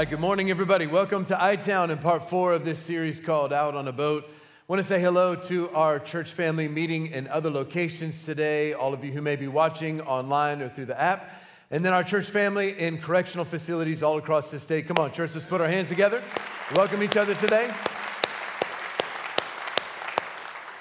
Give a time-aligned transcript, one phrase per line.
[0.00, 0.86] right, good morning, everybody.
[0.86, 4.24] Welcome to iTown in part four of this series called Out on a Boat.
[4.26, 4.32] I
[4.68, 9.02] want to say hello to our church family meeting in other locations today, all of
[9.02, 11.30] you who may be watching online or through the app,
[11.70, 14.86] and then our church family in correctional facilities all across the state.
[14.86, 16.22] Come on, church, let's put our hands together.
[16.74, 17.72] Welcome each other today.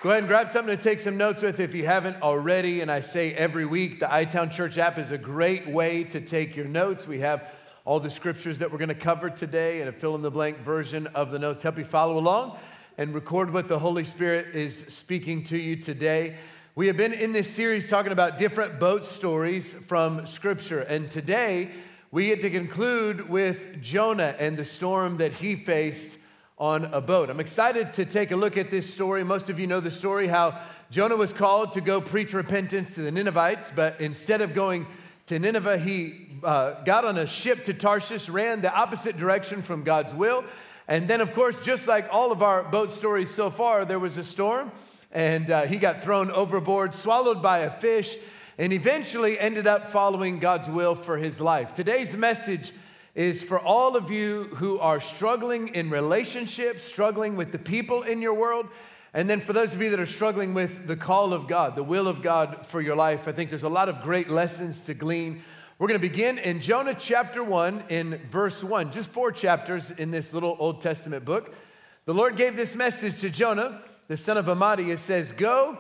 [0.02, 2.82] Go ahead and grab something to take some notes with if you haven't already.
[2.82, 6.58] And I say every week, the iTown Church app is a great way to take
[6.58, 7.08] your notes.
[7.08, 7.50] We have
[7.86, 10.58] all the scriptures that we're going to cover today and a fill in the blank
[10.58, 11.62] version of the notes.
[11.62, 12.58] Help you follow along
[12.98, 16.36] and record what the Holy Spirit is speaking to you today.
[16.74, 20.82] We have been in this series talking about different boat stories from Scripture.
[20.82, 21.70] And today
[22.10, 26.18] we get to conclude with Jonah and the storm that he faced
[26.58, 27.30] on a boat.
[27.30, 29.24] I'm excited to take a look at this story.
[29.24, 30.60] Most of you know the story how
[30.90, 34.88] Jonah was called to go preach repentance to the Ninevites, but instead of going
[35.28, 39.84] to Nineveh, he uh, got on a ship to Tarshish, ran the opposite direction from
[39.84, 40.44] God's will.
[40.88, 44.20] And then, of course, just like all of our boat stories so far, there was
[44.20, 44.72] a storm,
[45.12, 48.18] and uh, he got thrown overboard, swallowed by a fish,
[48.60, 51.74] and eventually ended up following God's will for his life.
[51.74, 52.72] Today's message
[53.16, 58.22] is for all of you who are struggling in relationships, struggling with the people in
[58.22, 58.68] your world,
[59.16, 61.84] and then for those of you that are struggling with the call of God, the
[61.84, 64.94] will of God for your life, I think there's a lot of great lessons to
[64.94, 65.42] glean.
[65.80, 70.12] We're going to begin in Jonah chapter 1 in verse 1, just four chapters in
[70.12, 71.56] this little Old Testament book.
[72.04, 74.90] The Lord gave this message to Jonah, the son of Amittai.
[74.90, 75.78] It says, Go,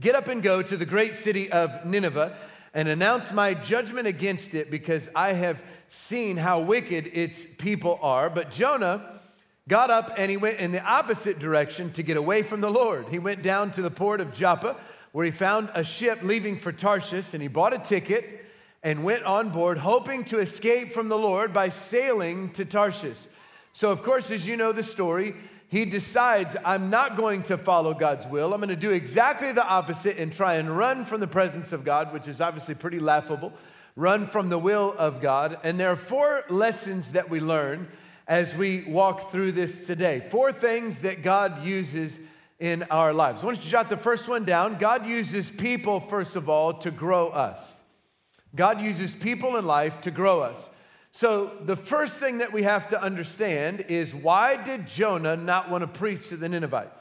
[0.00, 2.34] get up and go to the great city of Nineveh
[2.72, 8.30] and announce my judgment against it because I have seen how wicked its people are.
[8.30, 9.17] But Jonah,
[9.68, 13.06] got up and he went in the opposite direction to get away from the Lord.
[13.10, 14.76] He went down to the port of Joppa
[15.12, 18.46] where he found a ship leaving for Tarshish and he bought a ticket
[18.82, 23.26] and went on board hoping to escape from the Lord by sailing to Tarshish.
[23.72, 25.34] So, of course, as you know the story,
[25.68, 28.54] he decides, I'm not going to follow God's will.
[28.54, 31.84] I'm going to do exactly the opposite and try and run from the presence of
[31.84, 33.52] God, which is obviously pretty laughable.
[33.94, 35.58] Run from the will of God.
[35.62, 37.88] And there are four lessons that we learn
[38.28, 40.22] as we walk through this today.
[40.30, 42.20] Four things that God uses
[42.60, 43.42] in our lives.
[43.42, 44.76] I want you to jot the first one down.
[44.76, 47.76] God uses people, first of all, to grow us.
[48.54, 50.68] God uses people in life to grow us.
[51.10, 55.82] So, the first thing that we have to understand is why did Jonah not want
[55.82, 57.00] to preach to the Ninevites?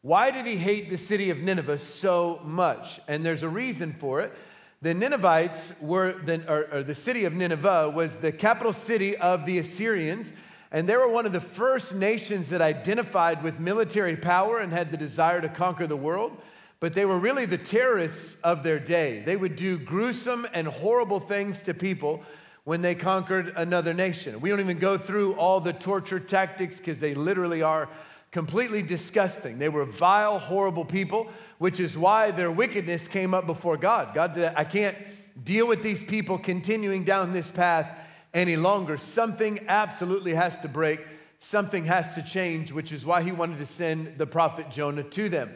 [0.00, 3.00] Why did he hate the city of Nineveh so much?
[3.06, 4.32] And there's a reason for it.
[4.80, 9.46] The Ninevites were, the, or, or the city of Nineveh was the capital city of
[9.46, 10.32] the Assyrians
[10.74, 14.90] and they were one of the first nations that identified with military power and had
[14.90, 16.36] the desire to conquer the world.
[16.80, 19.22] But they were really the terrorists of their day.
[19.24, 22.24] They would do gruesome and horrible things to people
[22.64, 24.40] when they conquered another nation.
[24.40, 27.88] We don't even go through all the torture tactics because they literally are
[28.32, 29.60] completely disgusting.
[29.60, 34.12] They were vile, horrible people, which is why their wickedness came up before God.
[34.12, 34.98] God said, I can't
[35.44, 37.96] deal with these people continuing down this path
[38.34, 38.98] any longer.
[38.98, 41.00] Something absolutely has to break,
[41.38, 45.28] something has to change, which is why he wanted to send the prophet Jonah to
[45.28, 45.50] them.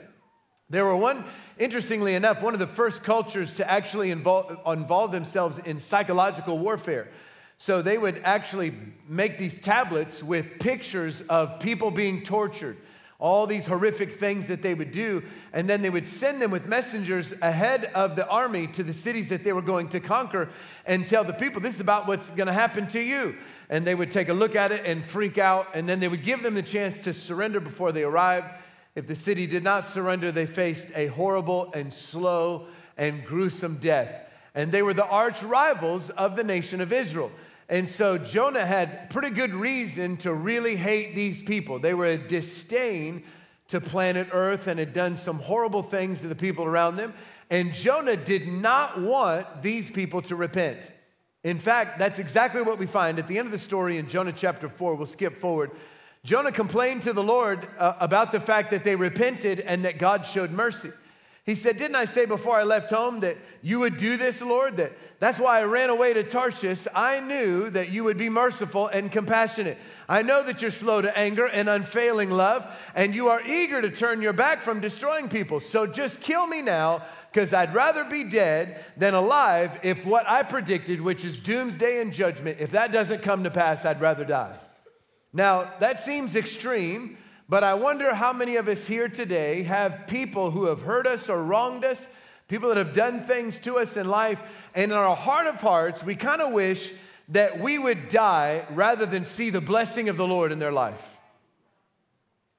[0.71, 1.25] There were one,
[1.59, 7.09] interestingly enough, one of the first cultures to actually involve, involve themselves in psychological warfare.
[7.57, 8.73] So they would actually
[9.09, 12.77] make these tablets with pictures of people being tortured
[13.21, 15.25] all these horrific things that they would do.
[15.53, 19.29] And then they would send them with messengers ahead of the army to the cities
[19.31, 20.49] that they were going to conquer
[20.87, 23.35] and tell the people, this is about what's going to happen to you.
[23.69, 25.69] And they would take a look at it and freak out.
[25.75, 28.47] And then they would give them the chance to surrender before they arrived.
[28.95, 32.67] If the city did not surrender, they faced a horrible and slow
[32.97, 34.27] and gruesome death.
[34.55, 37.33] And they were the arch rivals of the nation of Israel.
[37.69, 41.79] And so Jonah had pretty good reason to really hate these people.
[41.79, 43.25] They were a disdain
[43.69, 47.13] to planet Earth and had done some horrible things to the people around them.
[47.51, 50.79] And Jonah did not want these people to repent.
[51.45, 54.33] In fact, that's exactly what we find at the end of the story in Jonah
[54.33, 54.95] chapter 4.
[54.95, 55.71] We'll skip forward.
[56.25, 60.27] Jonah complained to the Lord uh, about the fact that they repented and that God
[60.27, 60.91] showed mercy.
[61.49, 64.77] He said, Didn't I say before I left home that you would do this, Lord?
[64.77, 66.87] That that's why I ran away to Tarshish.
[66.95, 69.79] I knew that you would be merciful and compassionate.
[70.11, 73.89] I know that you're slow to anger and unfailing love, and you are eager to
[73.89, 75.59] turn your back from destroying people.
[75.59, 77.03] So just kill me now,
[77.33, 82.13] because I'd rather be dead than alive if what I predicted, which is doomsday and
[82.13, 84.59] judgment, if that doesn't come to pass, I'd rather die.
[85.33, 87.17] Now, that seems extreme.
[87.49, 91.31] But I wonder how many of us here today have people who have hurt us
[91.31, 92.09] or wronged us,
[92.47, 94.43] people that have done things to us in life,
[94.75, 96.93] and in our heart of hearts, we kind of wish
[97.31, 101.17] that we would die rather than see the blessing of the Lord in their life.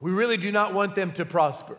[0.00, 1.76] We really do not want them to prosper.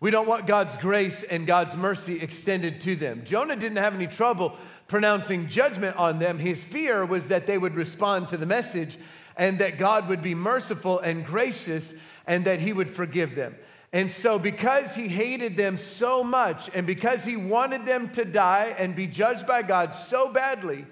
[0.00, 3.22] We don't want God's grace and God's mercy extended to them.
[3.24, 4.56] Jonah didn't have any trouble
[4.86, 6.38] pronouncing judgment on them.
[6.38, 8.96] His fear was that they would respond to the message
[9.36, 11.94] and that God would be merciful and gracious
[12.28, 13.56] and that he would forgive them.
[13.92, 18.74] And so, because he hated them so much and because he wanted them to die
[18.78, 20.86] and be judged by God so badly,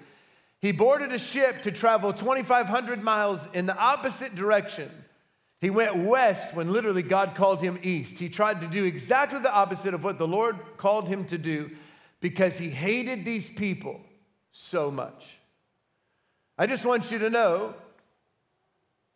[0.59, 4.91] he boarded a ship to travel 2,500 miles in the opposite direction
[5.59, 8.19] he went west when literally God called him east.
[8.19, 11.71] He tried to do exactly the opposite of what the Lord called him to do
[12.19, 13.99] because he hated these people
[14.51, 15.39] so much.
[16.57, 17.73] I just want you to know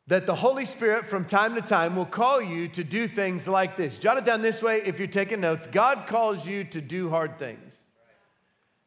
[0.08, 3.78] that the Holy Spirit from time to time will call you to do things like
[3.78, 3.98] this.
[3.98, 5.68] Jot it down this way if you're taking notes.
[5.68, 7.76] God calls you to do hard things.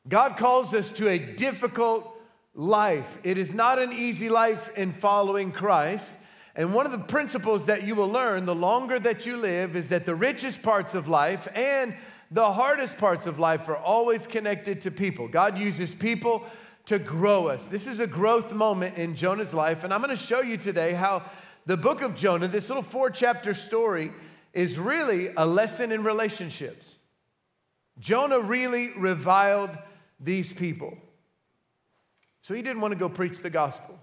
[0.08, 2.10] God calls us to a difficult
[2.54, 3.18] life.
[3.22, 6.18] It is not an easy life in following Christ.
[6.56, 9.88] And one of the principles that you will learn the longer that you live is
[9.88, 11.96] that the richest parts of life and
[12.30, 15.26] the hardest parts of life are always connected to people.
[15.26, 16.44] God uses people
[16.86, 17.64] to grow us.
[17.66, 20.92] This is a growth moment in Jonah's life, and I'm going to show you today
[20.92, 21.22] how
[21.66, 24.12] the book of Jonah, this little four chapter story,
[24.52, 26.96] is really a lesson in relationships.
[27.98, 29.70] Jonah really reviled
[30.20, 30.96] these people.
[32.42, 33.98] So he didn't want to go preach the gospel.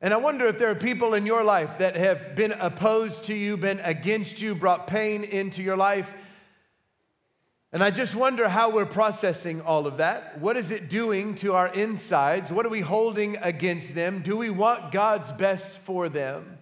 [0.00, 3.34] And I wonder if there are people in your life that have been opposed to
[3.34, 6.14] you, been against you, brought pain into your life.
[7.70, 10.40] And I just wonder how we're processing all of that.
[10.40, 12.50] What is it doing to our insides?
[12.50, 14.20] What are we holding against them?
[14.22, 16.58] Do we want God's best for them?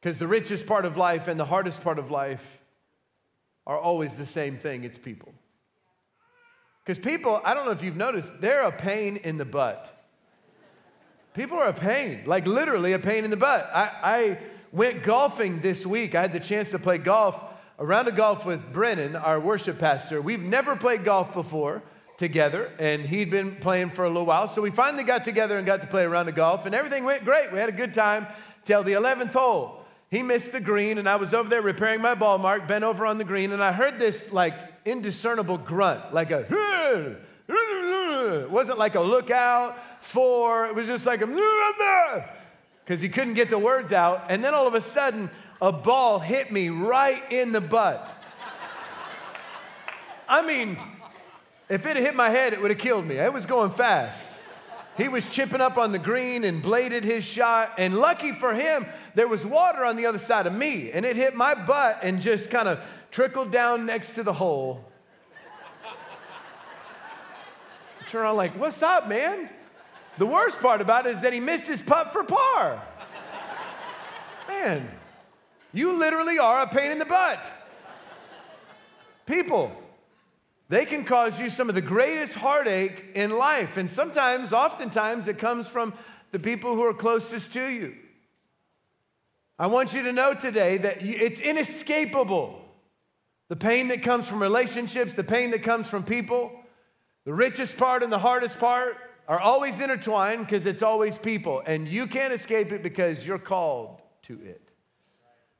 [0.00, 2.44] Because the richest part of life and the hardest part of life
[3.66, 5.32] are always the same thing it's people.
[6.84, 9.92] Because people, I don't know if you've noticed, they're a pain in the butt.
[11.34, 13.68] People are a pain, like literally a pain in the butt.
[13.74, 14.38] I, I
[14.70, 16.14] went golfing this week.
[16.14, 17.42] I had the chance to play golf,
[17.84, 20.22] round of golf with Brennan, our worship pastor.
[20.22, 21.82] We've never played golf before
[22.16, 24.48] together, and he'd been playing for a little while.
[24.48, 27.04] So we finally got together and got to play a round of golf, and everything
[27.04, 27.52] went great.
[27.52, 28.26] We had a good time
[28.64, 29.84] till the 11th hole.
[30.10, 33.04] He missed the green, and I was over there repairing my ball mark, bent over
[33.04, 34.54] on the green, and I heard this like
[34.86, 37.18] indiscernible grunt, like a,
[37.48, 42.30] it wasn't like a lookout for, it was just like a,
[42.84, 44.26] because he couldn't get the words out.
[44.28, 45.28] And then all of a sudden,
[45.60, 48.12] a ball hit me right in the butt.
[50.28, 50.78] I mean,
[51.68, 53.16] if it had hit my head, it would have killed me.
[53.16, 54.24] It was going fast.
[54.96, 57.74] He was chipping up on the green and bladed his shot.
[57.76, 60.90] And lucky for him, there was water on the other side of me.
[60.90, 62.80] And it hit my butt and just kind of
[63.10, 64.84] trickled down next to the hole.
[68.06, 69.50] turn around like, what's up, man?
[70.18, 72.82] The worst part about it is that he missed his putt for par.
[74.48, 74.88] Man,
[75.76, 77.44] you literally are a pain in the butt.
[79.26, 79.72] People,
[80.68, 83.76] they can cause you some of the greatest heartache in life.
[83.76, 85.94] And sometimes, oftentimes, it comes from
[86.32, 87.94] the people who are closest to you.
[89.58, 92.62] I want you to know today that it's inescapable.
[93.48, 96.52] The pain that comes from relationships, the pain that comes from people.
[97.24, 98.96] The richest part and the hardest part
[99.28, 104.00] are always intertwined because it's always people, and you can't escape it because you're called
[104.22, 104.65] to it.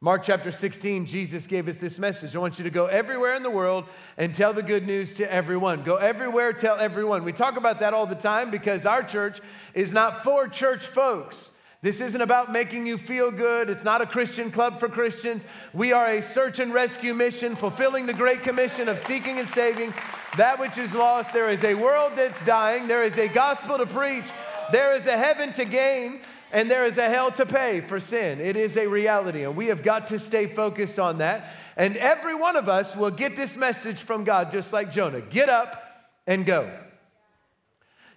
[0.03, 2.37] Mark chapter 16, Jesus gave us this message.
[2.37, 3.87] I want you to go everywhere in the world
[4.19, 5.85] and tell the good news to everyone.
[5.85, 7.25] Go everywhere, tell everyone.
[7.25, 9.41] We talk about that all the time because our church
[9.73, 11.51] is not for church folks.
[11.81, 13.71] This isn't about making you feel good.
[13.71, 15.47] It's not a Christian club for Christians.
[15.73, 19.95] We are a search and rescue mission, fulfilling the great commission of seeking and saving
[20.37, 21.33] that which is lost.
[21.33, 22.87] There is a world that's dying.
[22.87, 24.31] There is a gospel to preach.
[24.73, 26.21] There is a heaven to gain.
[26.53, 28.41] And there is a hell to pay for sin.
[28.41, 29.45] It is a reality.
[29.45, 31.53] And we have got to stay focused on that.
[31.77, 35.49] And every one of us will get this message from God, just like Jonah get
[35.49, 35.83] up
[36.27, 36.71] and go.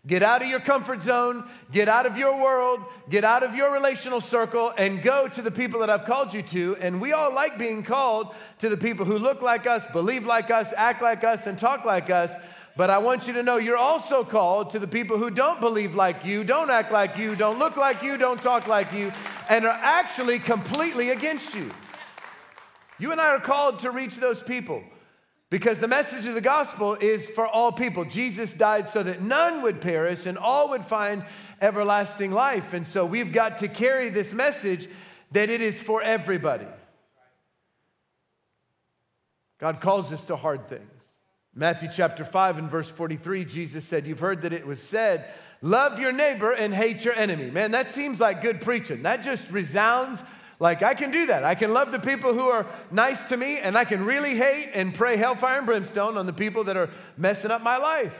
[0.07, 1.43] Get out of your comfort zone,
[1.73, 5.51] get out of your world, get out of your relational circle, and go to the
[5.51, 6.77] people that I've called you to.
[6.79, 10.51] And we all like being called to the people who look like us, believe like
[10.51, 12.33] us, act like us, and talk like us.
[12.79, 15.95] But I want you to know you're also called to the people who don't believe
[15.95, 19.11] like you, don't act like you, don't look like you, don't talk like you,
[19.49, 21.69] and are actually completely against you.
[22.97, 24.81] You and I are called to reach those people.
[25.49, 28.05] Because the message of the gospel is for all people.
[28.05, 31.25] Jesus died so that none would perish and all would find
[31.61, 32.71] everlasting life.
[32.71, 34.87] And so we've got to carry this message
[35.33, 36.67] that it is for everybody.
[39.57, 40.98] God calls us to hard things.
[41.59, 45.25] Matthew chapter 5 and verse 43, Jesus said, You've heard that it was said,
[45.61, 47.51] Love your neighbor and hate your enemy.
[47.51, 49.03] Man, that seems like good preaching.
[49.03, 50.23] That just resounds
[50.61, 51.43] like I can do that.
[51.43, 54.71] I can love the people who are nice to me, and I can really hate
[54.73, 58.15] and pray hellfire and brimstone on the people that are messing up my life.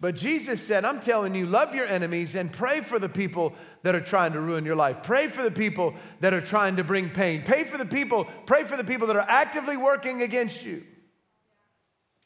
[0.00, 3.94] But Jesus said, I'm telling you, love your enemies and pray for the people that
[3.94, 5.02] are trying to ruin your life.
[5.02, 7.42] Pray for the people that are trying to bring pain.
[7.42, 10.82] Pray for the people, pray for the people that are actively working against you.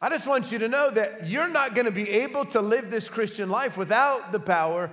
[0.00, 2.90] I just want you to know that you're not going to be able to live
[2.90, 4.90] this Christian life without the power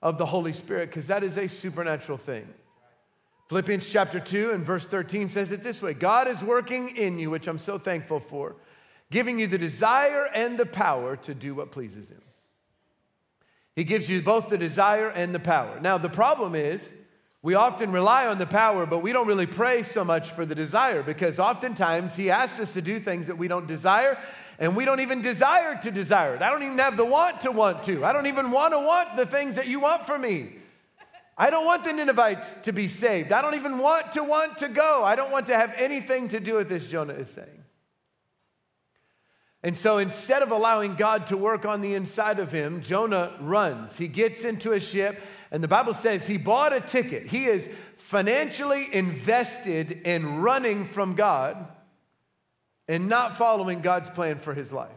[0.00, 2.48] of the Holy Spirit because that is a supernatural thing.
[3.48, 7.30] Philippians chapter 2 and verse 13 says it this way God is working in you,
[7.30, 8.56] which I'm so thankful for
[9.10, 12.22] giving you the desire and the power to do what pleases Him.
[13.74, 15.78] He gives you both the desire and the power.
[15.80, 16.90] Now, the problem is,
[17.46, 20.56] we often rely on the power, but we don't really pray so much for the
[20.56, 24.18] desire because oftentimes He asks us to do things that we don't desire,
[24.58, 26.42] and we don't even desire to desire it.
[26.42, 28.04] I don't even have the want to want to.
[28.04, 30.56] I don't even want to want the things that you want for me.
[31.38, 33.30] I don't want the Ninevites to be saved.
[33.30, 35.04] I don't even want to want to go.
[35.04, 37.62] I don't want to have anything to do with this, Jonah is saying.
[39.66, 43.96] And so instead of allowing God to work on the inside of him, Jonah runs.
[43.96, 45.20] He gets into a ship,
[45.50, 47.26] and the Bible says he bought a ticket.
[47.26, 51.66] He is financially invested in running from God
[52.86, 54.88] and not following God's plan for his life.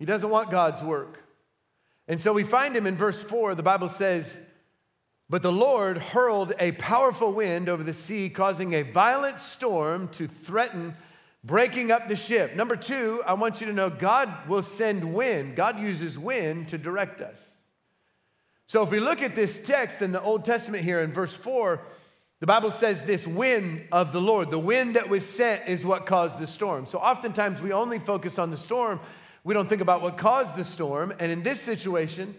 [0.00, 1.22] He doesn't want God's work.
[2.08, 3.54] And so we find him in verse 4.
[3.54, 4.36] The Bible says,
[5.30, 10.26] But the Lord hurled a powerful wind over the sea, causing a violent storm to
[10.26, 10.96] threaten
[11.44, 12.54] breaking up the ship.
[12.54, 15.56] Number two, I want you to know God will send wind.
[15.56, 17.38] God uses wind to direct us.
[18.66, 21.80] So if we look at this text in the Old Testament here in verse 4,
[22.40, 26.06] the Bible says this wind of the Lord, the wind that was sent is what
[26.06, 26.86] caused the storm.
[26.86, 29.00] So oftentimes we only focus on the storm.
[29.44, 31.12] We don't think about what caused the storm.
[31.18, 32.34] And in this situation,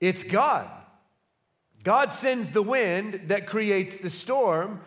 [0.00, 0.70] it's God.
[1.82, 4.80] God sends the wind that creates the storm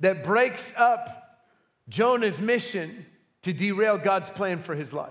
[0.00, 1.25] that breaks up
[1.88, 3.06] Jonah's mission
[3.42, 5.10] to derail God's plan for his life.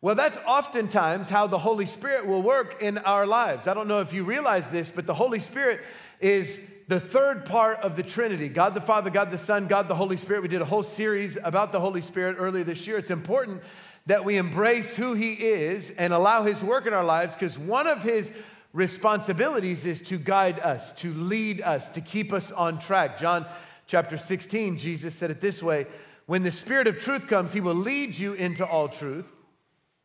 [0.00, 3.68] Well, that's oftentimes how the Holy Spirit will work in our lives.
[3.68, 5.80] I don't know if you realize this, but the Holy Spirit
[6.20, 6.58] is
[6.88, 10.16] the third part of the Trinity God the Father, God the Son, God the Holy
[10.16, 10.42] Spirit.
[10.42, 12.98] We did a whole series about the Holy Spirit earlier this year.
[12.98, 13.62] It's important
[14.06, 17.86] that we embrace who He is and allow His work in our lives because one
[17.86, 18.32] of His
[18.72, 23.18] responsibilities is to guide us, to lead us, to keep us on track.
[23.18, 23.46] John
[23.86, 25.86] chapter 16, Jesus said it this way
[26.26, 29.26] When the Spirit of truth comes, he will lead you into all truth,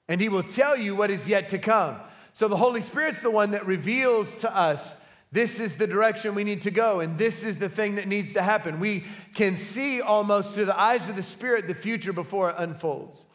[0.07, 1.97] and he will tell you what is yet to come.
[2.33, 4.95] So the Holy Spirit's the one that reveals to us
[5.31, 8.33] this is the direction we need to go, and this is the thing that needs
[8.33, 8.79] to happen.
[8.79, 9.03] We
[9.35, 13.25] can see almost through the eyes of the Spirit the future before it unfolds.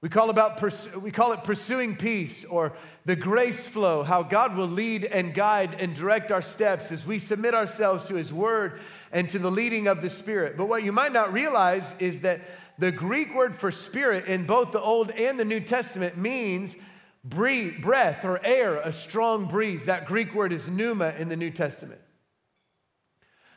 [0.00, 0.60] We call, about,
[1.00, 2.72] we call it pursuing peace or
[3.04, 7.20] the grace flow, how God will lead and guide and direct our steps as we
[7.20, 8.80] submit ourselves to His Word
[9.12, 10.56] and to the leading of the Spirit.
[10.56, 12.40] But what you might not realize is that
[12.78, 16.74] the Greek word for spirit in both the Old and the New Testament means
[17.22, 19.84] breathe, breath or air, a strong breeze.
[19.84, 22.00] That Greek word is pneuma in the New Testament.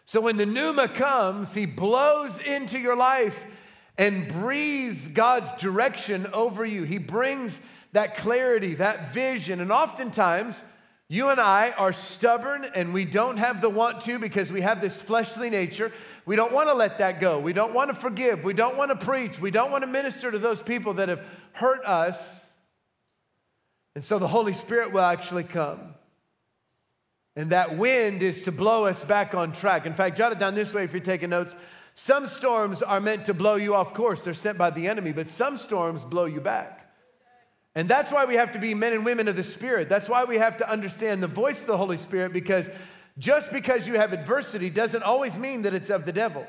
[0.05, 3.43] So when the pneuma comes, he blows into your life
[3.97, 6.83] and breathes God's direction over you.
[6.83, 7.59] He brings
[7.93, 10.63] that clarity, that vision, and oftentimes,
[11.07, 14.81] you and I are stubborn and we don't have the want to because we have
[14.81, 15.91] this fleshly nature.
[16.25, 17.39] We don't want to let that go.
[17.39, 18.43] We don't want to forgive.
[18.43, 19.39] We don't want to preach.
[19.39, 22.43] We don't want to minister to those people that have hurt us.
[23.93, 25.93] And so the Holy Spirit will actually come.
[27.35, 29.85] And that wind is to blow us back on track.
[29.85, 31.55] In fact, jot it down this way if you're taking notes.
[31.93, 35.29] Some storms are meant to blow you off course, they're sent by the enemy, but
[35.29, 36.74] some storms blow you back.
[37.75, 39.89] And that's why we have to be men and women of the Spirit.
[39.89, 42.69] That's why we have to understand the voice of the Holy Spirit because
[43.17, 46.47] just because you have adversity doesn't always mean that it's of the devil.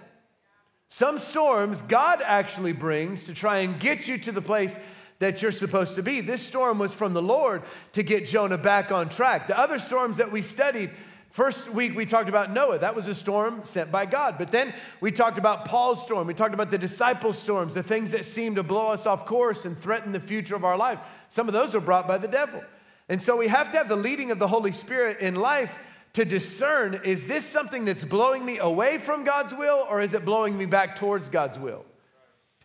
[0.88, 4.76] Some storms God actually brings to try and get you to the place
[5.18, 6.20] that you're supposed to be.
[6.20, 9.48] This storm was from the Lord to get Jonah back on track.
[9.48, 10.90] The other storms that we studied,
[11.36, 12.78] First week we talked about Noah.
[12.78, 14.36] That was a storm sent by God.
[14.38, 16.26] But then we talked about Paul's storm.
[16.26, 19.66] We talked about the disciples' storms, the things that seem to blow us off course
[19.66, 21.02] and threaten the future of our lives.
[21.28, 22.64] Some of those are brought by the devil.
[23.10, 25.78] And so we have to have the leading of the Holy Spirit in life
[26.14, 30.24] to discern is this something that's blowing me away from God's will or is it
[30.24, 31.84] blowing me back towards God's will?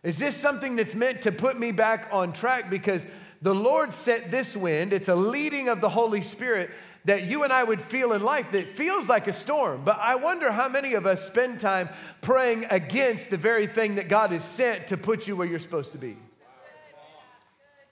[0.02, 2.70] Is this something that's meant to put me back on track?
[2.70, 3.06] Because
[3.42, 6.70] the Lord sent this wind, it's a leading of the Holy Spirit
[7.04, 9.82] that you and I would feel in life that feels like a storm.
[9.84, 11.88] But I wonder how many of us spend time
[12.20, 15.92] praying against the very thing that God has sent to put you where you're supposed
[15.92, 16.16] to be.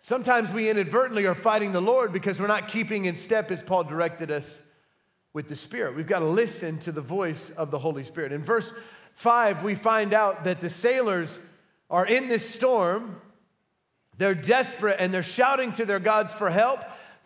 [0.02, 3.85] Sometimes we inadvertently are fighting the Lord because we're not keeping in step as Paul
[3.85, 4.62] directed us
[5.33, 5.95] with the Spirit.
[5.95, 8.33] We've got to listen to the voice of the Holy Spirit.
[8.33, 8.73] In verse
[9.14, 11.38] 5, we find out that the sailors
[11.90, 13.21] are in this storm.
[14.17, 16.81] They're desperate and they're shouting to their gods for help,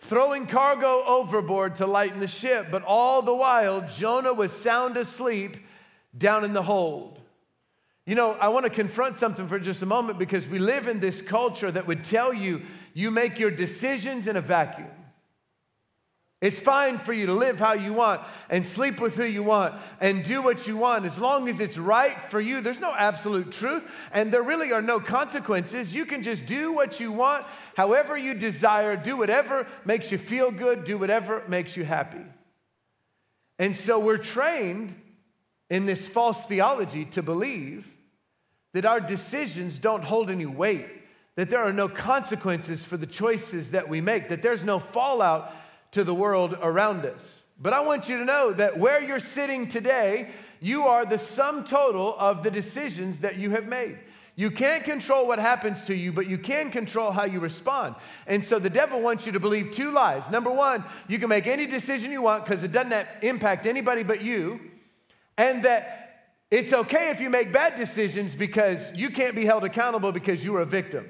[0.08, 2.68] throwing cargo overboard to lighten the ship.
[2.70, 5.56] But all the while, Jonah was sound asleep
[6.16, 7.20] down in the hold.
[8.06, 11.00] You know, I want to confront something for just a moment because we live in
[11.00, 14.90] this culture that would tell you you make your decisions in a vacuum.
[16.44, 18.20] It's fine for you to live how you want
[18.50, 21.78] and sleep with who you want and do what you want as long as it's
[21.78, 22.60] right for you.
[22.60, 23.82] There's no absolute truth
[24.12, 25.94] and there really are no consequences.
[25.94, 27.46] You can just do what you want,
[27.78, 32.26] however you desire, do whatever makes you feel good, do whatever makes you happy.
[33.58, 34.94] And so we're trained
[35.70, 37.88] in this false theology to believe
[38.74, 40.90] that our decisions don't hold any weight,
[41.36, 45.50] that there are no consequences for the choices that we make, that there's no fallout
[45.94, 47.42] to the world around us.
[47.60, 50.28] But I want you to know that where you're sitting today,
[50.60, 53.98] you are the sum total of the decisions that you have made.
[54.34, 57.94] You can't control what happens to you, but you can control how you respond.
[58.26, 60.28] And so the devil wants you to believe two lies.
[60.30, 64.20] Number one, you can make any decision you want because it doesn't impact anybody but
[64.20, 64.60] you.
[65.38, 70.10] And that it's okay if you make bad decisions because you can't be held accountable
[70.10, 71.08] because you were a victim.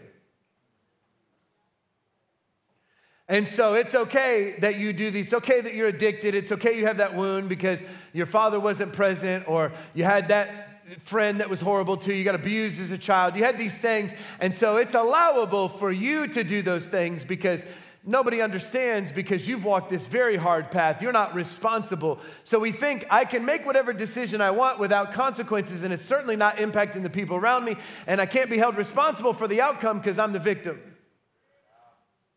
[3.28, 5.26] And so it's okay that you do these.
[5.26, 6.34] It's okay that you're addicted.
[6.34, 10.74] It's okay you have that wound because your father wasn't present or you had that
[11.02, 12.18] friend that was horrible to you.
[12.18, 13.34] You got abused as a child.
[13.34, 14.12] You had these things.
[14.40, 17.64] And so it's allowable for you to do those things because
[18.04, 21.00] nobody understands because you've walked this very hard path.
[21.00, 22.18] You're not responsible.
[22.44, 26.36] So we think I can make whatever decision I want without consequences, and it's certainly
[26.36, 27.76] not impacting the people around me.
[28.06, 30.78] And I can't be held responsible for the outcome because I'm the victim.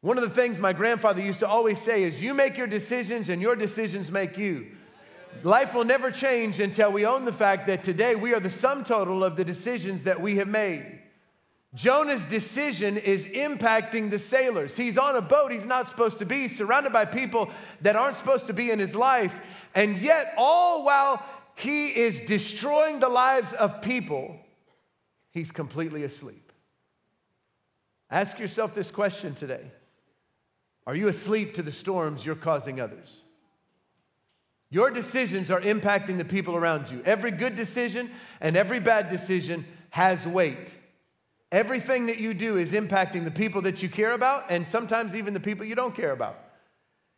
[0.02, 3.30] One of the things my grandfather used to always say is, You make your decisions,
[3.30, 4.68] and your decisions make you.
[5.44, 8.84] Life will never change until we own the fact that today we are the sum
[8.84, 11.00] total of the decisions that we have made.
[11.76, 14.76] Jonah's decision is impacting the sailors.
[14.76, 18.48] He's on a boat he's not supposed to be, surrounded by people that aren't supposed
[18.48, 19.40] to be in his life,
[19.76, 21.24] and yet, all while
[21.56, 24.40] he is destroying the lives of people,
[25.32, 26.52] he's completely asleep.
[28.10, 29.72] Ask yourself this question today
[30.88, 33.22] are you asleep to the storms you're causing others?
[34.70, 37.02] Your decisions are impacting the people around you.
[37.06, 40.74] Every good decision and every bad decision has weight.
[41.52, 45.34] Everything that you do is impacting the people that you care about and sometimes even
[45.34, 46.40] the people you don't care about.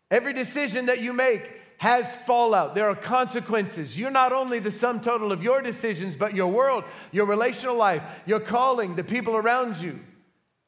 [0.09, 1.43] Every decision that you make
[1.77, 2.73] has fallout.
[2.73, 3.97] There are consequences.
[3.97, 8.03] You're not only the sum total of your decisions, but your world, your relational life,
[8.25, 9.99] your calling, the people around you.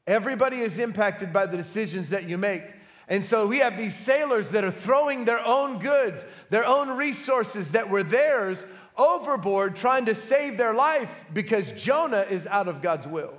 [0.06, 2.62] Everybody is impacted by the decisions that you make.
[3.08, 7.72] And so we have these sailors that are throwing their own goods, their own resources
[7.72, 8.64] that were theirs
[8.96, 13.34] overboard, trying to save their life because Jonah is out of God's will.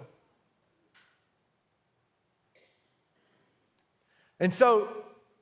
[4.39, 4.89] And so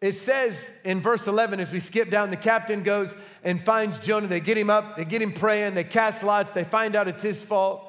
[0.01, 4.27] it says in verse 11, as we skip down, the captain goes and finds Jonah.
[4.27, 7.23] They get him up, they get him praying, they cast lots, they find out it's
[7.23, 7.87] his fault.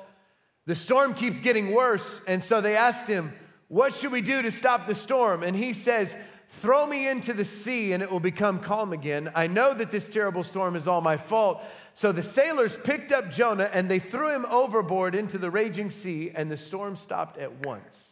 [0.66, 3.33] The storm keeps getting worse, and so they asked him,
[3.73, 5.43] what should we do to stop the storm?
[5.43, 6.15] And he says,
[6.61, 9.33] Throw me into the sea and it will become calm again.
[9.35, 11.65] I know that this terrible storm is all my fault.
[11.95, 16.31] So the sailors picked up Jonah and they threw him overboard into the raging sea,
[16.35, 18.11] and the storm stopped at once.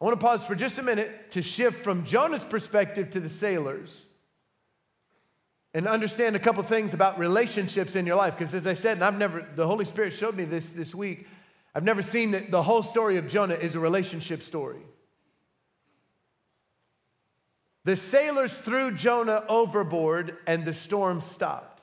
[0.00, 3.28] I want to pause for just a minute to shift from Jonah's perspective to the
[3.28, 4.06] sailors
[5.74, 8.38] and understand a couple things about relationships in your life.
[8.38, 11.26] Because as I said, and I've never, the Holy Spirit showed me this this week.
[11.76, 14.80] I've never seen that the whole story of Jonah is a relationship story.
[17.84, 21.82] The sailors threw Jonah overboard and the storm stopped,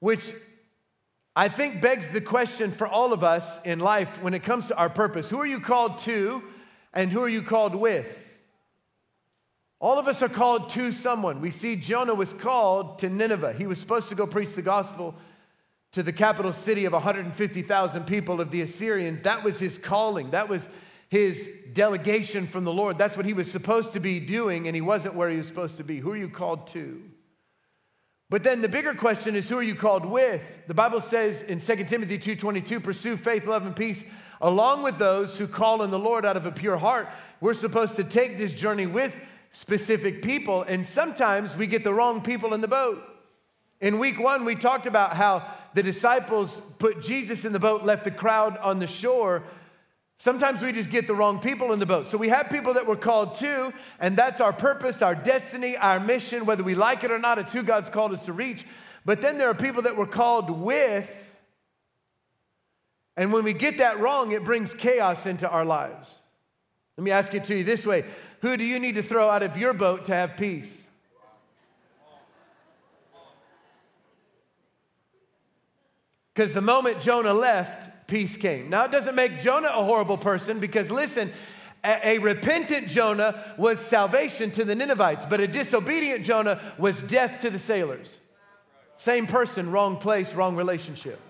[0.00, 0.34] which
[1.34, 4.76] I think begs the question for all of us in life when it comes to
[4.76, 6.42] our purpose who are you called to
[6.92, 8.22] and who are you called with?
[9.80, 11.40] All of us are called to someone.
[11.40, 13.54] We see Jonah was called to Nineveh.
[13.54, 15.14] He was supposed to go preach the gospel
[15.94, 19.22] to the capital city of 150,000 people of the Assyrians.
[19.22, 20.32] That was his calling.
[20.32, 20.68] That was
[21.08, 22.98] his delegation from the Lord.
[22.98, 25.76] That's what he was supposed to be doing, and he wasn't where he was supposed
[25.76, 26.00] to be.
[26.00, 27.00] Who are you called to?
[28.28, 30.44] But then the bigger question is who are you called with?
[30.66, 34.04] The Bible says in 2 Timothy 2:22, pursue faith, love, and peace
[34.40, 37.08] along with those who call on the Lord out of a pure heart.
[37.40, 39.14] We're supposed to take this journey with
[39.52, 43.00] specific people, and sometimes we get the wrong people in the boat.
[43.80, 48.04] In week one, we talked about how the disciples put Jesus in the boat, left
[48.04, 49.42] the crowd on the shore.
[50.18, 52.06] Sometimes we just get the wrong people in the boat.
[52.06, 55.98] So we have people that we're called to, and that's our purpose, our destiny, our
[55.98, 58.64] mission, whether we like it or not, it's who God's called us to reach.
[59.04, 61.10] But then there are people that we're called with,
[63.16, 66.14] and when we get that wrong, it brings chaos into our lives.
[66.96, 68.04] Let me ask it to you this way
[68.40, 70.72] Who do you need to throw out of your boat to have peace?
[76.34, 78.68] Because the moment Jonah left, peace came.
[78.68, 81.32] Now, it doesn't make Jonah a horrible person because, listen,
[81.84, 87.42] a, a, repentant Jonah was salvation to the Ninevites, but a disobedient Jonah was death
[87.42, 88.18] to the sailors.
[88.96, 91.20] Same person, wrong place, wrong relationship.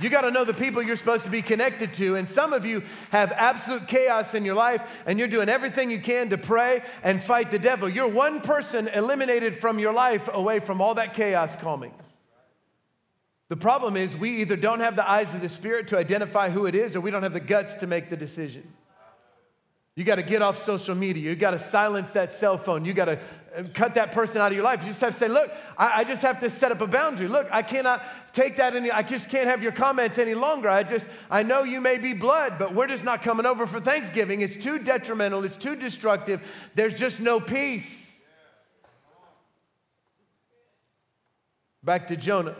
[0.00, 2.14] You got to know the people you're supposed to be connected to.
[2.14, 6.00] And some of you have absolute chaos in your life, and you're doing everything you
[6.00, 7.88] can to pray and fight the devil.
[7.88, 11.92] You're one person eliminated from your life away from all that chaos calming.
[13.48, 16.66] The problem is, we either don't have the eyes of the Spirit to identify who
[16.66, 18.70] it is, or we don't have the guts to make the decision.
[19.98, 21.28] You got to get off social media.
[21.28, 22.84] You got to silence that cell phone.
[22.84, 23.18] You got to
[23.56, 24.82] uh, cut that person out of your life.
[24.82, 27.26] You just have to say, look, I, I, just have to set up a boundary.
[27.26, 30.68] Look, I cannot take that any, I just can't have your comments any longer.
[30.68, 33.80] I just, I know you may be blood, but we're just not coming over for
[33.80, 34.40] Thanksgiving.
[34.40, 35.42] It's too detrimental.
[35.42, 36.42] It's too destructive.
[36.76, 38.08] There's just no peace.
[41.82, 42.54] Back to Jonah.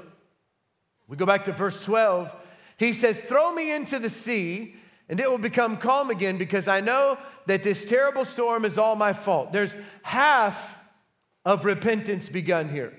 [1.08, 2.34] We go back to verse 12.
[2.76, 4.76] He says, Throw me into the sea,
[5.08, 8.94] and it will become calm again because I know that this terrible storm is all
[8.94, 9.52] my fault.
[9.52, 10.78] There's half
[11.44, 12.92] of repentance begun here.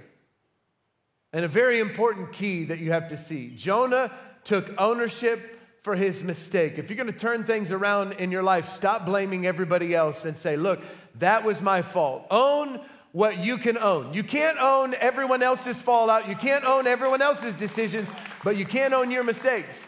[1.31, 4.11] And a very important key that you have to see Jonah
[4.43, 6.77] took ownership for his mistake.
[6.77, 10.35] If you're going to turn things around in your life, stop blaming everybody else and
[10.35, 10.81] say, Look,
[11.19, 12.25] that was my fault.
[12.31, 14.13] Own what you can own.
[14.13, 18.11] You can't own everyone else's fallout, you can't own everyone else's decisions,
[18.43, 19.83] but you can own your mistakes.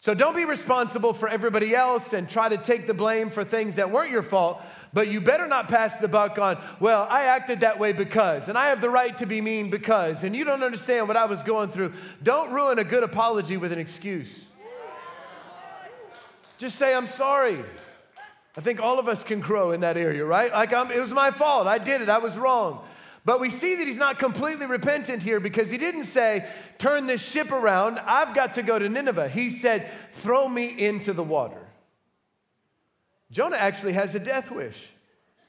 [0.00, 3.74] So don't be responsible for everybody else and try to take the blame for things
[3.74, 7.60] that weren't your fault, but you better not pass the buck on, well, I acted
[7.60, 10.62] that way because, and I have the right to be mean because, and you don't
[10.62, 11.92] understand what I was going through.
[12.22, 14.46] Don't ruin a good apology with an excuse.
[16.58, 17.64] Just say, I'm sorry.
[18.58, 20.50] I think all of us can grow in that area, right?
[20.50, 21.68] Like, I'm, it was my fault.
[21.68, 22.08] I did it.
[22.08, 22.84] I was wrong.
[23.24, 26.44] But we see that he's not completely repentant here because he didn't say,
[26.76, 28.00] turn this ship around.
[28.00, 29.28] I've got to go to Nineveh.
[29.28, 31.68] He said, throw me into the water.
[33.30, 34.88] Jonah actually has a death wish.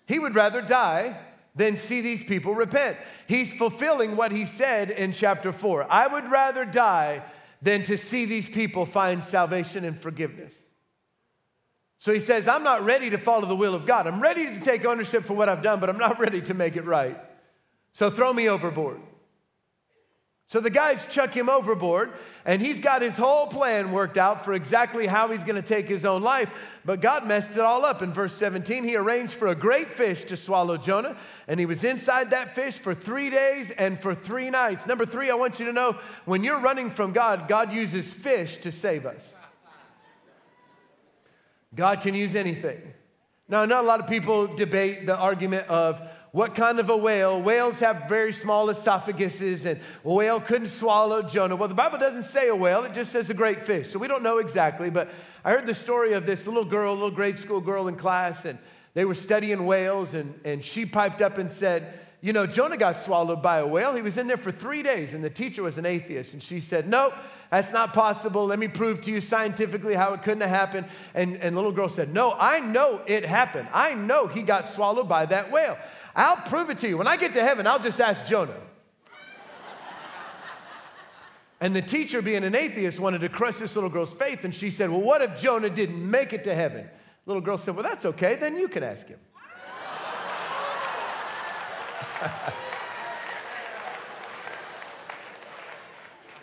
[0.06, 1.18] He would rather die
[1.56, 2.96] than see these people repent.
[3.28, 5.92] He's fulfilling what he said in chapter 4.
[5.92, 7.24] I would rather die
[7.60, 10.54] than to see these people find salvation and forgiveness.
[12.00, 14.08] So he says, I'm not ready to follow the will of God.
[14.08, 16.78] I'm ready to take ownership for what I've done, but I'm not ready to make
[16.78, 17.20] it right.
[17.92, 19.02] So throw me overboard.
[20.48, 22.12] So the guys chuck him overboard,
[22.44, 25.88] and he's got his whole plan worked out for exactly how he's going to take
[25.88, 26.50] his own life.
[26.86, 28.02] But God messed it all up.
[28.02, 31.84] In verse 17, he arranged for a great fish to swallow Jonah, and he was
[31.84, 34.88] inside that fish for three days and for three nights.
[34.88, 38.58] Number three, I want you to know when you're running from God, God uses fish
[38.58, 39.36] to save us.
[41.74, 42.82] God can use anything.
[43.48, 46.02] Now, not a lot of people debate the argument of
[46.32, 47.42] what kind of a whale.
[47.42, 51.56] Whales have very small esophaguses, and a whale couldn't swallow Jonah.
[51.56, 53.90] Well, the Bible doesn't say a whale, it just says a great fish.
[53.90, 55.10] So we don't know exactly, but
[55.44, 58.60] I heard the story of this little girl, little grade school girl in class, and
[58.94, 62.98] they were studying whales, and, and she piped up and said, You know, Jonah got
[62.98, 63.96] swallowed by a whale.
[63.96, 66.34] He was in there for three days, and the teacher was an atheist.
[66.34, 67.14] And she said, Nope.
[67.50, 68.46] That's not possible.
[68.46, 70.86] Let me prove to you scientifically how it couldn't have happened.
[71.16, 73.70] And, and little girl said, No, I know it happened.
[73.74, 75.78] I know he got swallowed by that whale.
[76.16, 76.98] I'll prove it to you.
[76.98, 78.54] When I get to heaven, I'll just ask Jonah.
[81.60, 84.44] and the teacher, being an atheist, wanted to crush this little girl's faith.
[84.44, 86.88] And she said, Well, what if Jonah didn't make it to heaven?
[87.26, 88.36] The Little girl said, Well, that's okay.
[88.36, 89.20] Then you can ask him.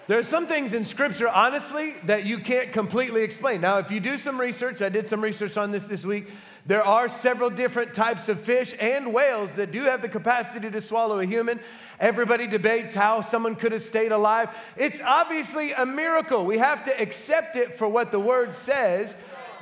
[0.08, 3.60] There are some things in Scripture, honestly, that you can't completely explain.
[3.60, 6.28] Now, if you do some research, I did some research on this this week.
[6.64, 10.80] There are several different types of fish and whales that do have the capacity to
[10.80, 11.58] swallow a human.
[11.98, 14.56] Everybody debates how someone could have stayed alive.
[14.76, 16.44] It's obviously a miracle.
[16.44, 19.12] We have to accept it for what the word says.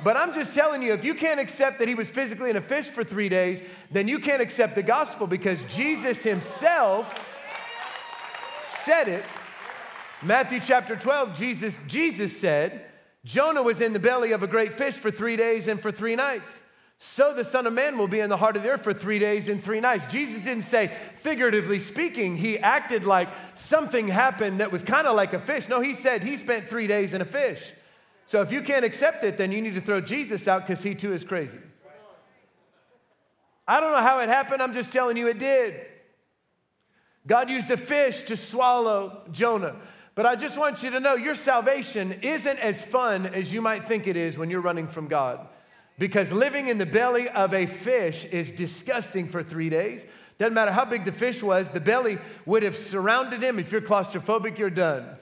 [0.03, 2.61] But I'm just telling you, if you can't accept that he was physically in a
[2.61, 7.31] fish for three days, then you can't accept the gospel because Jesus himself
[8.83, 9.23] said it
[10.21, 12.85] Matthew chapter 12, Jesus, Jesus said,
[13.25, 16.15] Jonah was in the belly of a great fish for three days and for three
[16.15, 16.61] nights.
[16.97, 19.19] So the Son of Man will be in the heart of the earth for three
[19.19, 20.05] days and three nights.
[20.05, 25.33] Jesus didn't say, figuratively speaking, he acted like something happened that was kind of like
[25.33, 25.67] a fish.
[25.67, 27.73] No, he said he spent three days in a fish.
[28.27, 30.95] So if you can't accept it, then you need to throw Jesus out because he
[30.95, 31.59] too is crazy.
[33.67, 35.81] I don't know how it happened, I'm just telling you it did.
[37.27, 39.75] God used a fish to swallow Jonah.
[40.15, 43.85] But I just want you to know your salvation isn't as fun as you might
[43.85, 45.45] think it is when you're running from God.
[45.99, 50.05] Because living in the belly of a fish is disgusting for three days.
[50.39, 53.59] Doesn't matter how big the fish was, the belly would have surrounded him.
[53.59, 55.17] If you're claustrophobic, you're done.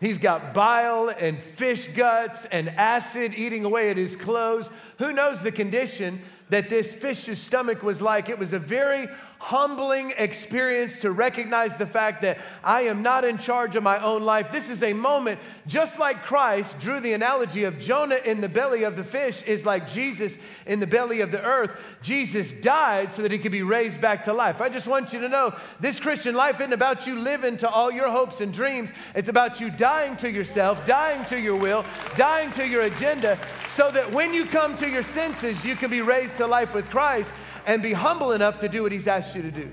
[0.00, 4.70] He's got bile and fish guts and acid eating away at his clothes.
[4.98, 8.28] Who knows the condition that this fish's stomach was like?
[8.28, 9.08] It was a very
[9.40, 14.24] humbling experience to recognize the fact that I am not in charge of my own
[14.24, 14.50] life.
[14.50, 18.82] This is a moment, just like Christ drew the analogy of Jonah in the belly
[18.82, 21.70] of the fish, is like Jesus in the belly of the earth.
[22.02, 24.60] Jesus died so that he could be raised back to life.
[24.60, 27.92] I just want you to know this Christian life isn't about you living to all
[27.92, 28.90] your hopes and dreams.
[29.14, 31.84] It's about you dying to yourself, dying to your will,
[32.16, 36.02] dying to your agenda, so that when you come to your senses, you can be
[36.02, 37.32] raised to life with Christ
[37.66, 39.70] and be humble enough to do what he's asked you to do.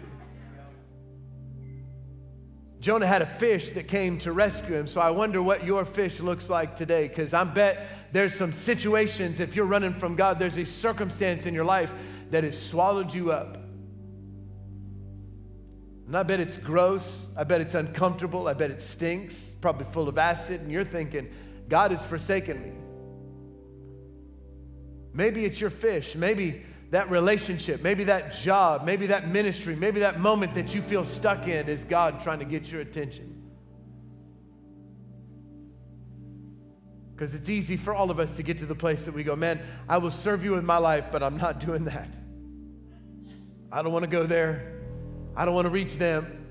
[2.80, 4.86] Jonah had a fish that came to rescue him.
[4.86, 9.40] So I wonder what your fish looks like today because I bet there's some situations,
[9.40, 11.92] if you're running from God, there's a circumstance in your life
[12.30, 13.58] that has swallowed you up.
[16.06, 17.26] And I bet it's gross.
[17.36, 18.48] I bet it's uncomfortable.
[18.48, 20.62] I bet it stinks, probably full of acid.
[20.62, 21.28] And you're thinking,
[21.68, 22.85] God has forsaken me.
[25.16, 26.14] Maybe it's your fish.
[26.14, 31.06] Maybe that relationship, maybe that job, maybe that ministry, maybe that moment that you feel
[31.06, 33.32] stuck in is God trying to get your attention.
[37.16, 39.38] Because it's easy for all of us to get to the place that we go,
[39.38, 42.10] man, I will serve you with my life, but I'm not doing that.
[43.72, 44.82] I don't want to go there.
[45.36, 46.46] I don't want to reach them.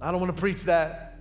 [0.00, 1.18] I don't want to preach that.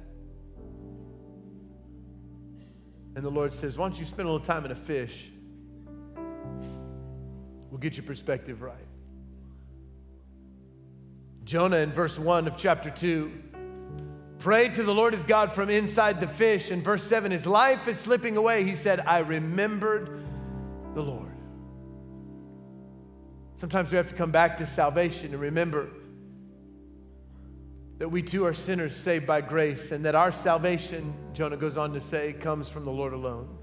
[3.15, 5.29] And the Lord says, Why don't you spend a little time in a fish?
[7.79, 8.75] Will get your perspective right.
[11.45, 13.31] Jonah in verse 1 of chapter 2
[14.39, 16.71] prayed to the Lord his God from inside the fish.
[16.71, 18.65] In verse 7, his life is slipping away.
[18.65, 20.25] He said, I remembered
[20.93, 21.31] the Lord.
[23.55, 25.89] Sometimes we have to come back to salvation and remember
[27.97, 31.93] that we too are sinners saved by grace and that our salvation, Jonah goes on
[31.93, 33.58] to say, comes from the Lord alone.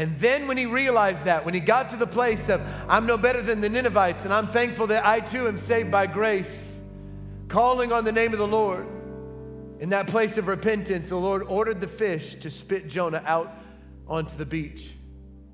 [0.00, 3.18] And then when he realized that, when he got to the place of, I'm no
[3.18, 6.72] better than the Ninevites, and I'm thankful that I too am saved by grace,
[7.48, 8.86] calling on the name of the Lord,
[9.78, 13.52] in that place of repentance, the Lord ordered the fish to spit Jonah out
[14.08, 14.90] onto the beach.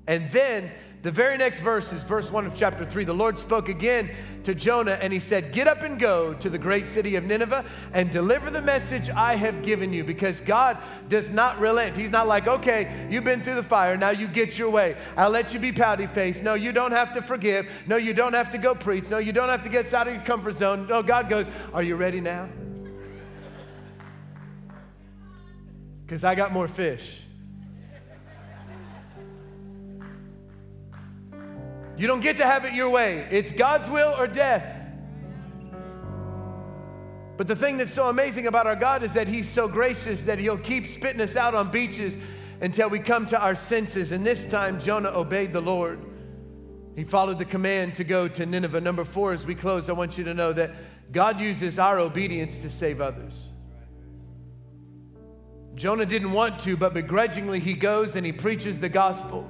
[0.07, 0.71] And then
[1.07, 3.05] the very next verse is verse 1 of chapter 3.
[3.05, 4.09] The Lord spoke again
[4.43, 7.63] to Jonah and he said, Get up and go to the great city of Nineveh
[7.93, 11.95] and deliver the message I have given you because God does not relent.
[11.95, 14.97] He's not like, Okay, you've been through the fire, now you get your way.
[15.15, 16.43] I'll let you be pouty faced.
[16.43, 17.69] No, you don't have to forgive.
[17.87, 19.09] No, you don't have to go preach.
[19.09, 20.87] No, you don't have to get out of your comfort zone.
[20.87, 22.49] No, God goes, Are you ready now?
[26.05, 27.21] Because I got more fish.
[31.97, 33.27] You don't get to have it your way.
[33.31, 34.75] It's God's will or death.
[37.37, 40.39] But the thing that's so amazing about our God is that He's so gracious that
[40.39, 42.17] He'll keep spitting us out on beaches
[42.61, 44.11] until we come to our senses.
[44.11, 45.99] And this time, Jonah obeyed the Lord.
[46.95, 48.81] He followed the command to go to Nineveh.
[48.81, 50.71] Number four, as we close, I want you to know that
[51.11, 53.49] God uses our obedience to save others.
[55.75, 59.47] Jonah didn't want to, but begrudgingly he goes and he preaches the gospel.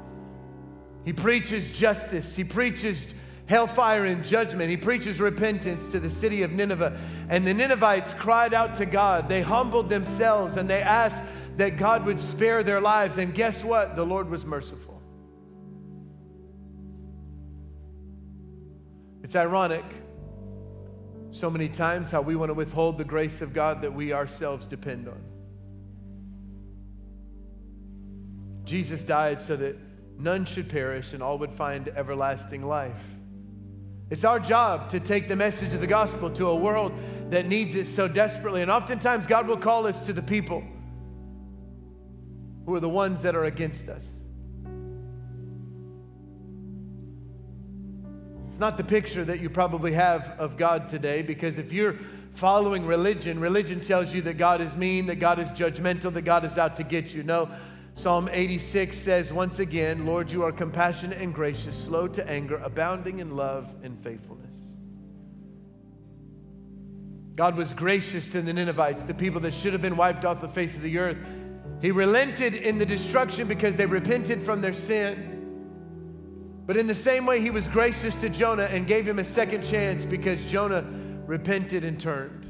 [1.06, 2.36] He preaches justice.
[2.36, 3.06] He preaches
[3.48, 4.70] hellfire and judgment.
[4.70, 7.00] He preaches repentance to the city of Nineveh.
[7.30, 9.30] And the Ninevites cried out to God.
[9.30, 11.24] They humbled themselves and they asked
[11.56, 13.18] that God would spare their lives.
[13.18, 13.96] And guess what?
[13.96, 15.02] The Lord was merciful.
[19.24, 19.86] It's ironic
[21.32, 24.68] so many times how we want to withhold the grace of God that we ourselves
[24.68, 25.22] depend on.
[28.64, 29.78] Jesus died so that
[30.18, 33.02] none should perish and all would find everlasting life.
[34.10, 36.94] It's our job to take the message of the gospel to a world
[37.30, 38.62] that needs it so desperately.
[38.62, 40.64] And oftentimes, God will call us to the people
[42.66, 44.04] who are the ones that are against us.
[48.50, 51.96] It's not the picture that you probably have of God today, because if you're
[52.34, 56.46] following religion, religion tells you that God is mean, that God is judgmental, that God
[56.46, 57.24] is out to get you.
[57.24, 57.50] No,
[57.98, 63.18] Psalm 86 says, once again, Lord, you are compassionate and gracious, slow to anger, abounding
[63.18, 64.56] in love and faithfulness.
[67.34, 70.48] God was gracious to the Ninevites, the people that should have been wiped off the
[70.48, 71.18] face of the earth.
[71.82, 76.62] He relented in the destruction because they repented from their sin.
[76.68, 79.64] But in the same way, he was gracious to Jonah and gave him a second
[79.64, 80.86] chance because Jonah
[81.26, 82.48] repented and turned.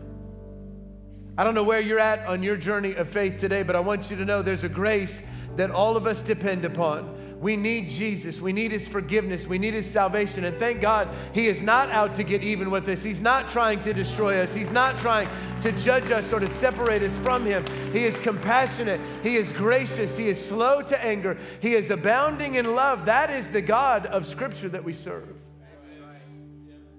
[1.37, 4.11] I don't know where you're at on your journey of faith today, but I want
[4.11, 5.21] you to know there's a grace
[5.57, 7.15] that all of us depend upon.
[7.39, 8.41] We need Jesus.
[8.41, 9.45] We need His forgiveness.
[9.45, 10.45] We need His salvation.
[10.45, 13.03] And thank God He is not out to get even with us.
[13.03, 14.53] He's not trying to destroy us.
[14.53, 15.29] He's not trying
[15.61, 17.63] to judge us or to separate us from Him.
[17.93, 18.99] He is compassionate.
[19.21, 20.17] He is gracious.
[20.17, 21.37] He is slow to anger.
[21.59, 23.05] He is abounding in love.
[23.05, 25.35] That is the God of Scripture that we serve.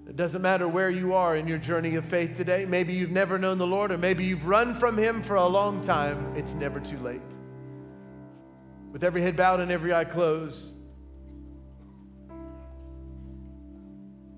[0.07, 2.65] It doesn't matter where you are in your journey of faith today.
[2.65, 5.81] Maybe you've never known the Lord, or maybe you've run from Him for a long
[5.83, 6.33] time.
[6.35, 7.21] It's never too late.
[8.91, 10.65] With every head bowed and every eye closed,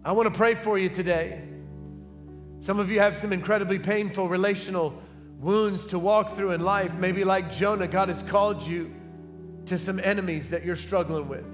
[0.03, 1.41] I want to pray for you today.
[2.59, 5.01] Some of you have some incredibly painful relational
[5.39, 6.93] wounds to walk through in life.
[6.95, 8.93] Maybe, like Jonah, God has called you
[9.67, 11.45] to some enemies that you're struggling with.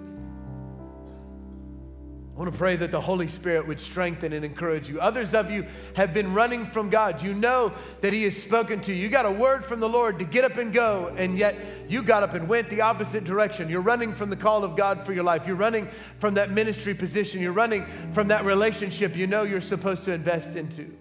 [2.38, 5.00] I want to pray that the Holy Spirit would strengthen and encourage you.
[5.00, 7.24] Others of you have been running from God.
[7.24, 9.02] You know that He has spoken to you.
[9.02, 11.56] You got a word from the Lord to get up and go, and yet
[11.90, 13.70] you got up and went the opposite direction.
[13.70, 15.48] You're running from the call of God for your life.
[15.48, 17.42] You're running from that ministry position.
[17.42, 20.96] You're running from that relationship you know you're supposed to invest into.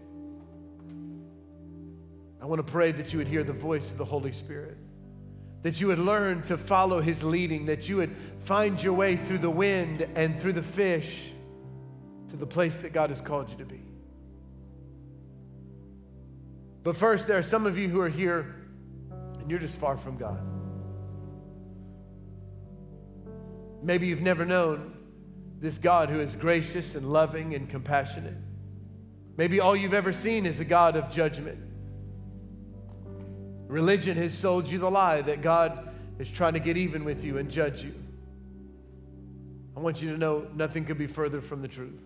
[2.41, 4.79] I want to pray that you would hear the voice of the Holy Spirit
[5.67, 9.39] that you would learn to follow his leading, that you would find your way through
[9.39, 11.33] the wind and through the fish
[12.29, 13.83] to the place that God has called you to be.
[16.85, 18.55] But first, there are some of you who are here
[19.41, 20.39] and you're just far from God.
[23.83, 24.97] Maybe you've never known
[25.59, 28.37] this God who is gracious and loving and compassionate.
[29.37, 31.59] Maybe all you've ever seen is a God of judgment.
[33.69, 37.39] Religion has sold you the lie that God is trying to get even with you
[37.39, 37.95] and judge you.
[39.77, 42.01] I want you to know nothing could be further from the truth.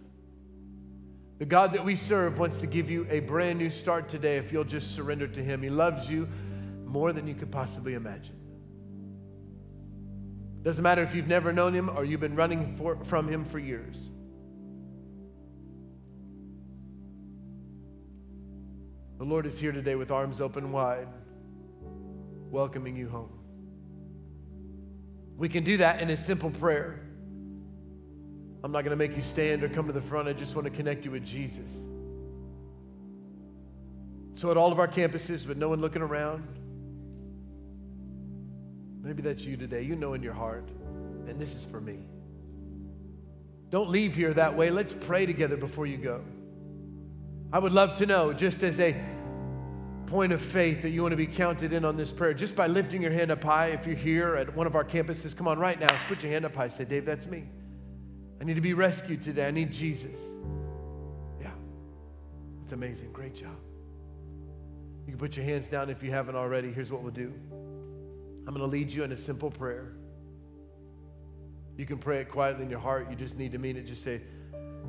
[1.38, 4.52] The God that we serve wants to give you a brand new start today if
[4.52, 5.62] you'll just surrender to Him.
[5.62, 6.28] He loves you
[6.86, 8.36] more than you could possibly imagine.
[10.62, 13.58] Doesn't matter if you've never known Him or you've been running for, from Him for
[13.58, 13.96] years.
[19.18, 21.08] The Lord is here today with arms open wide
[22.50, 23.30] welcoming you home.
[25.36, 27.00] We can do that in a simple prayer.
[28.62, 30.28] I'm not going to make you stand or come to the front.
[30.28, 31.70] I just want to connect you with Jesus.
[34.34, 36.46] So, at all of our campuses, with no one looking around,
[39.02, 39.82] maybe that's you today.
[39.82, 40.68] You know in your heart,
[41.26, 41.98] and this is for me.
[43.70, 44.70] Don't leave here that way.
[44.70, 46.22] Let's pray together before you go.
[47.52, 48.94] I would love to know, just as a
[50.10, 52.66] point of faith that you want to be counted in on this prayer, just by
[52.66, 55.56] lifting your hand up high, if you're here at one of our campuses, come on
[55.56, 56.66] right now, just put your hand up high.
[56.66, 57.44] Say, Dave, that's me.
[58.40, 59.46] I need to be rescued today.
[59.46, 60.16] I need Jesus.
[61.40, 61.52] Yeah,
[62.64, 63.12] it's amazing.
[63.12, 63.56] Great job.
[65.06, 66.72] You can put your hands down if you haven't already.
[66.72, 69.92] Here's what we'll do I'm going to lead you in a simple prayer.
[71.76, 73.06] You can pray it quietly in your heart.
[73.10, 73.86] You just need to mean it.
[73.86, 74.22] Just say,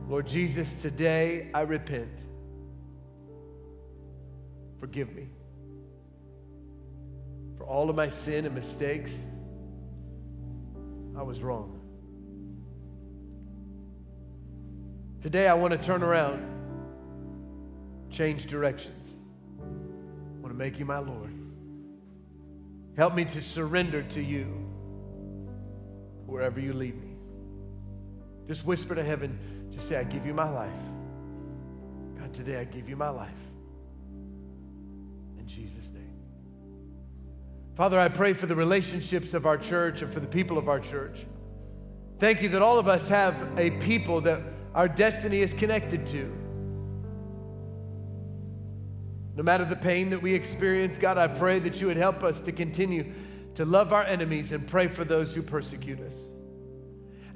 [0.07, 2.10] Lord Jesus, today I repent.
[4.82, 5.30] Forgive me
[7.56, 9.13] for all of my sin and mistakes.
[11.15, 11.80] I was wrong.
[15.22, 16.44] Today, I want to turn around,
[18.10, 19.08] change directions.
[19.60, 21.32] I want to make you my Lord.
[22.98, 24.46] Help me to surrender to you
[26.26, 27.12] wherever you lead me.
[28.47, 30.74] Just whisper to heaven, just say, I give you my life.
[32.18, 33.30] God, today I give you my life.
[35.52, 36.14] Jesus' name.
[37.76, 40.80] Father, I pray for the relationships of our church and for the people of our
[40.80, 41.26] church.
[42.20, 44.41] Thank you that all of us have a people that
[44.74, 46.32] our destiny is connected to.
[49.36, 52.39] No matter the pain that we experience, God, I pray that you would help us
[52.41, 53.12] to continue
[53.56, 56.14] to love our enemies and pray for those who persecute us.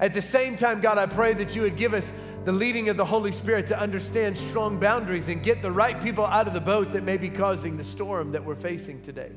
[0.00, 2.12] At the same time, God, I pray that you would give us
[2.46, 6.24] the leading of the Holy Spirit to understand strong boundaries and get the right people
[6.24, 9.32] out of the boat that may be causing the storm that we're facing today.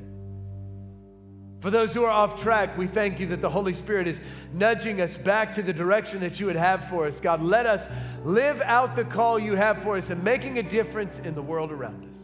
[1.58, 4.20] For those who are off track, we thank you that the Holy Spirit is
[4.52, 7.18] nudging us back to the direction that you would have for us.
[7.18, 7.84] God, let us
[8.22, 11.72] live out the call you have for us and making a difference in the world
[11.72, 12.20] around us.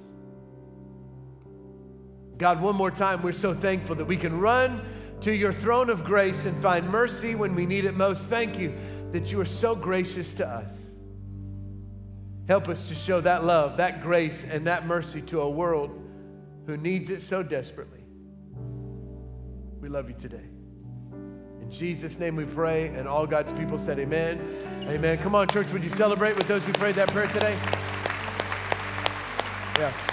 [2.39, 4.81] God, one more time, we're so thankful that we can run
[5.23, 8.29] to your throne of grace and find mercy when we need it most.
[8.29, 8.73] Thank you
[9.19, 10.71] that you are so gracious to us.
[12.49, 15.91] Help us to show that love, that grace, and that mercy to a world
[16.67, 18.05] who needs it so desperately.
[19.81, 20.45] We love you today.
[21.63, 24.39] In Jesus' name we pray, and all God's people said, Amen.
[24.83, 25.17] Amen.
[25.19, 27.57] Come on, church, would you celebrate with those who prayed that prayer today?
[29.79, 30.06] Yeah.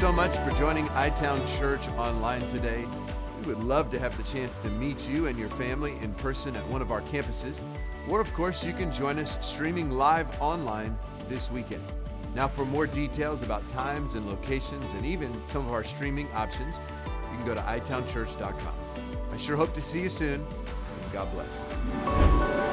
[0.00, 2.86] So much for joining iTown Church online today.
[3.40, 6.56] We would love to have the chance to meet you and your family in person
[6.56, 7.62] at one of our campuses.
[8.08, 10.98] Or, of course, you can join us streaming live online
[11.28, 11.84] this weekend.
[12.34, 16.80] Now, for more details about times and locations and even some of our streaming options,
[17.30, 18.74] you can go to itownchurch.com.
[19.30, 20.46] I sure hope to see you soon.
[21.12, 22.69] God bless.